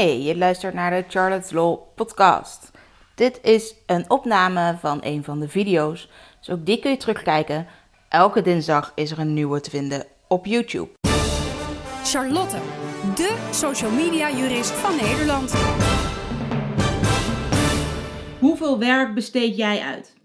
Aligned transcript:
Hey, 0.00 0.22
je 0.22 0.36
luistert 0.36 0.74
naar 0.74 0.90
de 0.90 1.04
Charlotte's 1.08 1.50
Law 1.50 1.78
podcast. 1.94 2.70
Dit 3.14 3.38
is 3.42 3.74
een 3.86 4.10
opname 4.10 4.76
van 4.78 4.98
een 5.02 5.24
van 5.24 5.40
de 5.40 5.48
video's, 5.48 6.08
dus 6.38 6.50
ook 6.50 6.66
die 6.66 6.78
kun 6.78 6.90
je 6.90 6.96
terugkijken. 6.96 7.66
Elke 8.08 8.42
dinsdag 8.42 8.92
is 8.94 9.10
er 9.10 9.18
een 9.18 9.34
nieuwe 9.34 9.60
te 9.60 9.70
vinden 9.70 10.06
op 10.28 10.46
YouTube. 10.46 10.88
Charlotte, 12.04 12.56
de 13.14 13.48
social 13.50 13.90
media 13.90 14.30
jurist 14.30 14.70
van 14.70 14.96
Nederland. 14.96 15.54
Hoeveel 18.38 18.78
werk 18.78 19.14
besteed 19.14 19.56
jij 19.56 19.80
uit? 19.80 20.19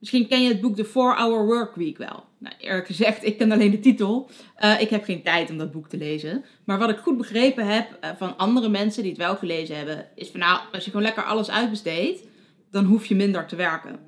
Misschien 0.00 0.28
ken 0.28 0.42
je 0.42 0.48
het 0.48 0.60
boek 0.60 0.76
The 0.76 0.86
4-Hour 0.86 1.46
Workweek 1.46 1.98
wel. 1.98 2.24
Nou, 2.38 2.54
eerlijk 2.58 2.86
gezegd, 2.86 3.24
ik 3.24 3.38
ken 3.38 3.52
alleen 3.52 3.70
de 3.70 3.80
titel. 3.80 4.30
Uh, 4.64 4.80
ik 4.80 4.90
heb 4.90 5.04
geen 5.04 5.22
tijd 5.22 5.50
om 5.50 5.58
dat 5.58 5.72
boek 5.72 5.88
te 5.88 5.96
lezen. 5.96 6.44
Maar 6.64 6.78
wat 6.78 6.90
ik 6.90 6.98
goed 6.98 7.16
begrepen 7.16 7.66
heb 7.66 7.98
uh, 8.04 8.10
van 8.18 8.36
andere 8.36 8.68
mensen 8.68 9.02
die 9.02 9.12
het 9.12 9.20
wel 9.20 9.36
gelezen 9.36 9.76
hebben, 9.76 10.06
is 10.14 10.28
van 10.28 10.40
nou, 10.40 10.60
als 10.72 10.84
je 10.84 10.90
gewoon 10.90 11.06
lekker 11.06 11.24
alles 11.24 11.50
uitbesteedt, 11.50 12.22
dan 12.70 12.84
hoef 12.84 13.06
je 13.06 13.14
minder 13.14 13.46
te 13.46 13.56
werken. 13.56 13.98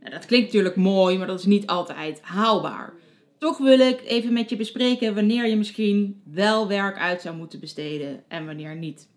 Nou, 0.00 0.12
dat 0.12 0.26
klinkt 0.26 0.46
natuurlijk 0.46 0.76
mooi, 0.76 1.18
maar 1.18 1.26
dat 1.26 1.38
is 1.38 1.44
niet 1.44 1.66
altijd 1.66 2.20
haalbaar. 2.22 2.92
Toch 3.38 3.58
wil 3.58 3.78
ik 3.78 4.02
even 4.04 4.32
met 4.32 4.50
je 4.50 4.56
bespreken 4.56 5.14
wanneer 5.14 5.46
je 5.46 5.56
misschien 5.56 6.22
wel 6.24 6.68
werk 6.68 6.98
uit 6.98 7.22
zou 7.22 7.36
moeten 7.36 7.60
besteden 7.60 8.22
en 8.28 8.46
wanneer 8.46 8.76
niet. 8.76 9.08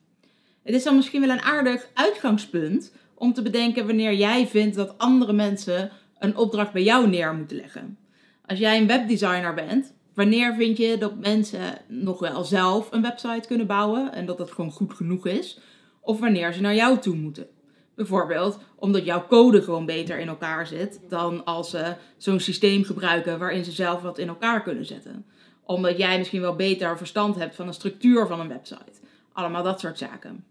Het 0.63 0.75
is 0.75 0.83
dan 0.83 0.95
misschien 0.95 1.21
wel 1.21 1.29
een 1.29 1.41
aardig 1.41 1.89
uitgangspunt 1.93 2.93
om 3.13 3.33
te 3.33 3.41
bedenken 3.41 3.85
wanneer 3.85 4.13
jij 4.13 4.47
vindt 4.47 4.75
dat 4.75 4.97
andere 4.97 5.33
mensen 5.33 5.91
een 6.19 6.37
opdracht 6.37 6.73
bij 6.73 6.83
jou 6.83 7.07
neer 7.07 7.35
moeten 7.35 7.57
leggen. 7.57 7.97
Als 8.45 8.59
jij 8.59 8.77
een 8.77 8.87
webdesigner 8.87 9.53
bent, 9.53 9.93
wanneer 10.13 10.55
vind 10.55 10.77
je 10.77 10.97
dat 10.97 11.19
mensen 11.19 11.77
nog 11.87 12.19
wel 12.19 12.43
zelf 12.43 12.91
een 12.91 13.01
website 13.01 13.47
kunnen 13.47 13.67
bouwen 13.67 14.13
en 14.13 14.25
dat 14.25 14.37
dat 14.37 14.51
gewoon 14.51 14.71
goed 14.71 14.93
genoeg 14.93 15.27
is? 15.27 15.59
Of 16.01 16.19
wanneer 16.19 16.53
ze 16.53 16.61
naar 16.61 16.75
jou 16.75 16.99
toe 16.99 17.15
moeten? 17.15 17.47
Bijvoorbeeld 17.95 18.59
omdat 18.75 19.05
jouw 19.05 19.27
code 19.27 19.61
gewoon 19.61 19.85
beter 19.85 20.19
in 20.19 20.27
elkaar 20.27 20.67
zit 20.67 20.99
dan 21.09 21.45
als 21.45 21.69
ze 21.69 21.95
zo'n 22.17 22.39
systeem 22.39 22.83
gebruiken 22.83 23.39
waarin 23.39 23.65
ze 23.65 23.71
zelf 23.71 24.01
wat 24.01 24.17
in 24.17 24.27
elkaar 24.27 24.63
kunnen 24.63 24.85
zetten. 24.85 25.25
Omdat 25.63 25.97
jij 25.97 26.17
misschien 26.17 26.41
wel 26.41 26.55
beter 26.55 26.97
verstand 26.97 27.35
hebt 27.35 27.55
van 27.55 27.65
de 27.65 27.73
structuur 27.73 28.27
van 28.27 28.39
een 28.39 28.47
website. 28.47 28.99
Allemaal 29.33 29.63
dat 29.63 29.79
soort 29.79 29.97
zaken. 29.97 30.45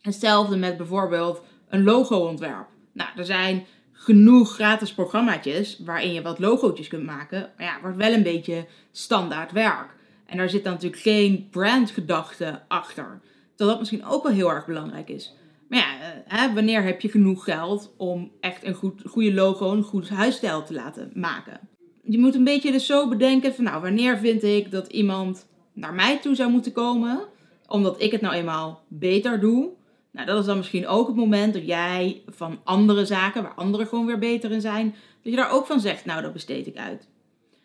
Hetzelfde 0.00 0.56
met 0.56 0.76
bijvoorbeeld 0.76 1.42
een 1.68 1.84
logo-ontwerp. 1.84 2.66
Nou, 2.92 3.10
er 3.16 3.24
zijn 3.24 3.66
genoeg 3.94 4.54
gratis 4.54 4.94
programmaatjes 4.94 5.80
waarin 5.84 6.12
je 6.12 6.22
wat 6.22 6.38
logootjes 6.38 6.88
kunt 6.88 7.04
maken. 7.04 7.50
Maar 7.56 7.66
ja, 7.66 7.78
wordt 7.80 7.96
wel 7.96 8.12
een 8.12 8.22
beetje 8.22 8.66
standaard 8.90 9.52
werk. 9.52 9.94
En 10.26 10.36
daar 10.36 10.50
zit 10.50 10.64
dan 10.64 10.72
natuurlijk 10.72 11.02
geen 11.02 11.48
brandgedachte 11.50 12.62
achter. 12.68 13.20
Terwijl 13.48 13.70
dat 13.70 13.78
misschien 13.78 14.04
ook 14.04 14.22
wel 14.22 14.32
heel 14.32 14.50
erg 14.50 14.66
belangrijk 14.66 15.08
is. 15.08 15.34
Maar 15.68 15.78
ja, 15.78 16.00
eh, 16.00 16.38
hè, 16.38 16.54
wanneer 16.54 16.82
heb 16.82 17.00
je 17.00 17.08
genoeg 17.08 17.44
geld 17.44 17.94
om 17.96 18.30
echt 18.40 18.64
een 18.64 18.74
goed, 18.74 19.02
goede 19.06 19.34
logo, 19.34 19.72
een 19.72 19.82
goed 19.82 20.08
huisstijl 20.08 20.64
te 20.64 20.74
laten 20.74 21.10
maken? 21.14 21.60
Je 22.02 22.18
moet 22.18 22.34
een 22.34 22.44
beetje 22.44 22.72
dus 22.72 22.86
zo 22.86 23.08
bedenken 23.08 23.54
van 23.54 23.64
nou, 23.64 23.82
wanneer 23.82 24.18
vind 24.18 24.42
ik 24.42 24.70
dat 24.70 24.86
iemand 24.86 25.46
naar 25.72 25.94
mij 25.94 26.18
toe 26.18 26.34
zou 26.34 26.50
moeten 26.50 26.72
komen, 26.72 27.24
omdat 27.66 28.02
ik 28.02 28.12
het 28.12 28.20
nou 28.20 28.34
eenmaal 28.34 28.84
beter 28.88 29.40
doe. 29.40 29.70
Nou, 30.14 30.26
dat 30.26 30.38
is 30.38 30.46
dan 30.46 30.56
misschien 30.56 30.86
ook 30.86 31.06
het 31.06 31.16
moment 31.16 31.54
dat 31.54 31.66
jij 31.66 32.22
van 32.26 32.60
andere 32.64 33.06
zaken, 33.06 33.42
waar 33.42 33.54
anderen 33.54 33.86
gewoon 33.86 34.06
weer 34.06 34.18
beter 34.18 34.50
in 34.50 34.60
zijn, 34.60 34.94
dat 35.22 35.32
je 35.32 35.36
daar 35.38 35.50
ook 35.50 35.66
van 35.66 35.80
zegt, 35.80 36.04
nou, 36.04 36.22
dat 36.22 36.32
besteed 36.32 36.66
ik 36.66 36.76
uit. 36.76 37.08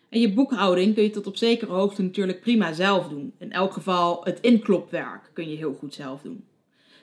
En 0.09 0.19
je 0.19 0.33
boekhouding 0.33 0.93
kun 0.93 1.03
je 1.03 1.09
tot 1.09 1.27
op 1.27 1.37
zekere 1.37 1.71
hoogte 1.71 2.01
natuurlijk 2.01 2.41
prima 2.41 2.73
zelf 2.73 3.07
doen. 3.07 3.33
In 3.39 3.51
elk 3.51 3.73
geval 3.73 4.21
het 4.23 4.39
inklopwerk 4.39 5.31
kun 5.33 5.49
je 5.49 5.57
heel 5.57 5.73
goed 5.79 5.93
zelf 5.93 6.21
doen. 6.21 6.43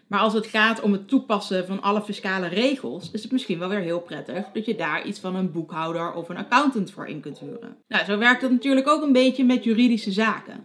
Maar 0.07 0.21
als 0.21 0.33
het 0.33 0.47
gaat 0.47 0.81
om 0.81 0.93
het 0.93 1.09
toepassen 1.09 1.67
van 1.67 1.83
alle 1.83 2.03
fiscale 2.03 2.47
regels, 2.47 3.11
is 3.11 3.23
het 3.23 3.33
misschien 3.33 3.59
wel 3.59 3.69
weer 3.69 3.81
heel 3.81 4.01
prettig 4.01 4.45
dat 4.53 4.65
je 4.65 4.75
daar 4.75 5.07
iets 5.07 5.21
van 5.21 5.35
een 5.35 5.53
boekhouder 5.53 6.13
of 6.13 6.29
een 6.29 6.37
accountant 6.37 6.91
voor 6.91 7.07
in 7.07 7.21
kunt 7.21 7.39
huren. 7.39 7.77
Nou, 7.89 8.05
zo 8.05 8.19
werkt 8.19 8.43
het 8.43 8.51
natuurlijk 8.51 8.89
ook 8.89 9.03
een 9.03 9.13
beetje 9.13 9.45
met 9.45 9.65
juridische 9.65 10.13
zaken. 10.13 10.65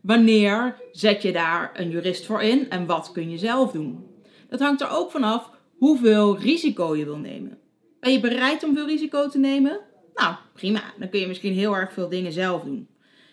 Wanneer 0.00 0.76
zet 0.92 1.22
je 1.22 1.32
daar 1.32 1.70
een 1.74 1.90
jurist 1.90 2.26
voor 2.26 2.42
in 2.42 2.70
en 2.70 2.86
wat 2.86 3.12
kun 3.12 3.30
je 3.30 3.38
zelf 3.38 3.72
doen? 3.72 4.09
Dat 4.50 4.60
hangt 4.60 4.80
er 4.80 4.90
ook 4.90 5.10
vanaf 5.10 5.50
hoeveel 5.78 6.38
risico 6.38 6.96
je 6.96 7.04
wil 7.04 7.18
nemen. 7.18 7.58
Ben 8.00 8.12
je 8.12 8.20
bereid 8.20 8.64
om 8.64 8.74
veel 8.74 8.86
risico 8.86 9.28
te 9.28 9.38
nemen? 9.38 9.80
Nou, 10.14 10.34
prima. 10.52 10.82
Dan 10.98 11.08
kun 11.08 11.20
je 11.20 11.26
misschien 11.26 11.52
heel 11.52 11.76
erg 11.76 11.92
veel 11.92 12.08
dingen 12.08 12.32
zelf 12.32 12.62
doen. 12.62 12.88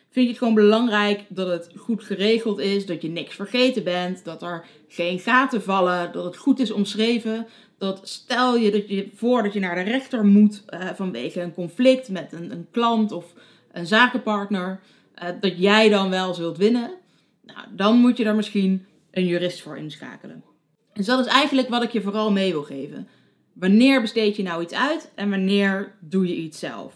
Vind 0.10 0.26
je 0.26 0.32
het 0.32 0.38
gewoon 0.38 0.54
belangrijk 0.54 1.26
dat 1.30 1.48
het 1.48 1.70
goed 1.76 2.04
geregeld 2.04 2.60
is, 2.60 2.86
dat 2.86 3.02
je 3.02 3.10
niks 3.10 3.36
vergeten 3.36 3.84
bent, 3.84 4.26
dat 4.26 4.42
er 4.42 4.66
geen 4.88 5.20
gaten 5.20 5.62
vallen, 5.62 6.12
dat 6.12 6.24
het 6.24 6.38
goed 6.38 6.60
is 6.60 6.72
omschreven, 6.72 7.48
dat 7.78 8.00
stel 8.04 8.58
je 8.58 8.72
dat 8.72 8.90
je 8.90 9.10
voor 9.16 9.44
dat 9.44 9.54
je 9.54 9.60
naar 9.60 9.76
de 9.76 9.92
rechter 9.92 10.26
moet 10.26 10.64
uh, 10.70 10.90
vanwege 10.94 11.42
een 11.42 11.54
conflict 11.54 12.10
met 12.10 12.34
een, 12.34 12.52
een, 12.52 12.68
klant 12.72 13.12
of 13.12 13.34
een 13.72 13.88
zakenpartner, 13.88 14.80
uh, 15.24 15.30
dat 15.40 15.60
jij 15.60 15.90
dan 15.90 16.10
wel 16.10 16.34
zult 16.34 16.58
winnen, 16.58 16.92
nou, 17.46 17.68
dan 17.72 17.98
moet 17.98 18.18
je 18.18 18.24
daar 18.24 18.36
misschien 18.36 18.86
een 19.12 19.26
jurist 19.26 19.62
voor 19.62 19.78
inschakelen. 19.78 20.44
Dus 20.98 21.06
dat 21.06 21.20
is 21.20 21.26
eigenlijk 21.26 21.70
wat 21.70 21.84
ik 21.84 21.92
je 21.92 22.02
vooral 22.02 22.32
mee 22.32 22.52
wil 22.52 22.64
geven. 22.64 23.08
Wanneer 23.54 24.02
besteed 24.02 24.36
je 24.36 24.44
nou 24.44 24.62
iets 24.62 24.74
uit 24.74 25.12
en 25.16 25.30
wanneer 25.30 25.96
doe 26.00 26.28
je 26.28 26.36
iets 26.36 26.60
zelf? 26.60 26.94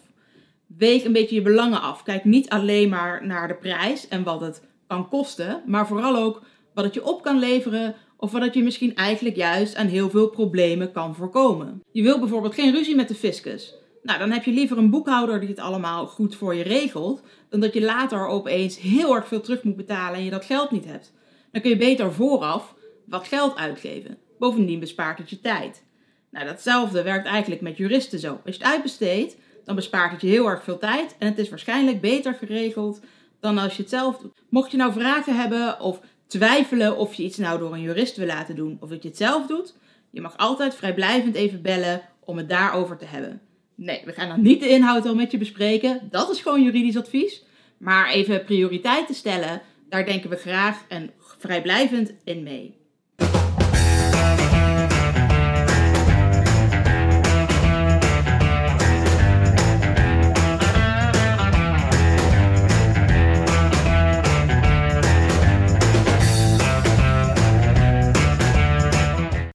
Weeg 0.77 1.03
een 1.03 1.11
beetje 1.11 1.35
je 1.35 1.41
belangen 1.41 1.81
af. 1.81 2.03
Kijk 2.03 2.25
niet 2.25 2.49
alleen 2.49 2.89
maar 2.89 3.25
naar 3.25 3.47
de 3.47 3.55
prijs 3.55 4.07
en 4.07 4.23
wat 4.23 4.41
het 4.41 4.63
kan 4.87 5.09
kosten, 5.09 5.61
maar 5.65 5.87
vooral 5.87 6.15
ook 6.15 6.41
wat 6.73 6.83
het 6.83 6.93
je 6.93 7.05
op 7.05 7.21
kan 7.23 7.39
leveren 7.39 7.95
of 8.17 8.31
wat 8.31 8.41
het 8.41 8.53
je 8.53 8.63
misschien 8.63 8.95
eigenlijk 8.95 9.35
juist 9.35 9.75
aan 9.75 9.87
heel 9.87 10.09
veel 10.09 10.29
problemen 10.29 10.91
kan 10.91 11.15
voorkomen. 11.15 11.81
Je 11.91 12.03
wil 12.03 12.19
bijvoorbeeld 12.19 12.53
geen 12.53 12.73
ruzie 12.73 12.95
met 12.95 13.07
de 13.07 13.15
fiscus. 13.15 13.75
Nou, 14.03 14.19
dan 14.19 14.31
heb 14.31 14.43
je 14.43 14.51
liever 14.51 14.77
een 14.77 14.89
boekhouder 14.89 15.39
die 15.39 15.49
het 15.49 15.59
allemaal 15.59 16.07
goed 16.07 16.35
voor 16.35 16.55
je 16.55 16.63
regelt, 16.63 17.21
dan 17.49 17.59
dat 17.59 17.73
je 17.73 17.81
later 17.81 18.27
opeens 18.27 18.79
heel 18.79 19.15
erg 19.15 19.27
veel 19.27 19.41
terug 19.41 19.63
moet 19.63 19.75
betalen 19.75 20.17
en 20.17 20.23
je 20.23 20.31
dat 20.31 20.45
geld 20.45 20.71
niet 20.71 20.85
hebt. 20.85 21.13
Dan 21.51 21.61
kun 21.61 21.69
je 21.69 21.77
beter 21.77 22.13
vooraf 22.13 22.75
wat 23.05 23.27
geld 23.27 23.55
uitgeven. 23.55 24.17
Bovendien 24.39 24.79
bespaart 24.79 25.17
het 25.17 25.29
je 25.29 25.41
tijd. 25.41 25.83
Nou, 26.31 26.45
datzelfde 26.45 27.03
werkt 27.03 27.27
eigenlijk 27.27 27.61
met 27.61 27.77
juristen 27.77 28.19
zo. 28.19 28.41
Als 28.45 28.55
je 28.55 28.63
het 28.63 28.71
uitbesteedt, 28.71 29.35
dan 29.65 29.75
bespaart 29.75 30.11
het 30.11 30.21
je 30.21 30.27
heel 30.27 30.47
erg 30.47 30.63
veel 30.63 30.77
tijd 30.77 31.15
en 31.19 31.27
het 31.27 31.37
is 31.37 31.49
waarschijnlijk 31.49 32.01
beter 32.01 32.33
geregeld 32.33 33.01
dan 33.39 33.57
als 33.57 33.75
je 33.75 33.81
het 33.81 33.91
zelf 33.91 34.17
doet. 34.17 34.43
Mocht 34.49 34.71
je 34.71 34.77
nou 34.77 34.93
vragen 34.93 35.35
hebben 35.35 35.79
of 35.79 36.01
twijfelen 36.27 36.97
of 36.97 37.13
je 37.13 37.23
iets 37.23 37.37
nou 37.37 37.59
door 37.59 37.73
een 37.73 37.81
jurist 37.81 38.17
wil 38.17 38.27
laten 38.27 38.55
doen 38.55 38.77
of 38.79 38.89
dat 38.89 39.03
je 39.03 39.09
het 39.09 39.17
zelf 39.17 39.47
doet, 39.47 39.75
je 40.11 40.21
mag 40.21 40.37
altijd 40.37 40.75
vrijblijvend 40.75 41.35
even 41.35 41.61
bellen 41.61 42.01
om 42.19 42.37
het 42.37 42.49
daarover 42.49 42.97
te 42.97 43.05
hebben. 43.05 43.41
Nee, 43.75 44.01
we 44.05 44.13
gaan 44.13 44.29
dan 44.29 44.41
niet 44.41 44.59
de 44.59 44.69
inhoud 44.69 45.05
al 45.05 45.15
met 45.15 45.31
je 45.31 45.37
bespreken. 45.37 46.07
Dat 46.09 46.29
is 46.29 46.41
gewoon 46.41 46.63
juridisch 46.63 46.97
advies. 46.97 47.43
Maar 47.77 48.09
even 48.09 48.43
prioriteiten 48.43 49.15
stellen, 49.15 49.61
daar 49.89 50.05
denken 50.05 50.29
we 50.29 50.35
graag 50.35 50.83
en 50.87 51.11
vrijblijvend 51.37 52.13
in 52.23 52.43
mee. 52.43 52.80